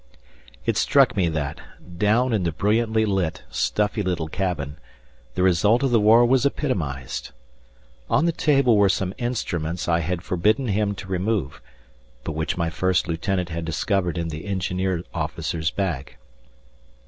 It 0.65 0.77
struck 0.77 1.15
me 1.15 1.29
that, 1.29 1.61
down 1.99 2.33
in 2.33 2.41
the 2.41 2.51
brilliantly 2.51 3.05
lit, 3.05 3.43
stuffy 3.51 4.01
little 4.01 4.27
cabin, 4.27 4.79
the 5.35 5.43
result 5.43 5.83
of 5.83 5.91
the 5.91 5.99
war 5.99 6.25
was 6.25 6.43
epitomized. 6.43 7.29
On 8.09 8.25
the 8.25 8.31
table 8.31 8.77
were 8.77 8.89
some 8.89 9.13
instruments 9.19 9.87
I 9.87 9.99
had 9.99 10.23
forbidden 10.23 10.69
him 10.69 10.95
to 10.95 11.07
remove, 11.07 11.61
but 12.23 12.31
which 12.31 12.57
my 12.57 12.71
first 12.71 13.07
lieutenant 13.07 13.49
had 13.49 13.63
discovered 13.63 14.17
in 14.17 14.29
the 14.29 14.45
engineer 14.45 15.03
officer's 15.13 15.69
bag. 15.69 16.17